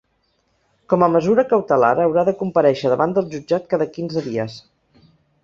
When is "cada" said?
3.75-3.89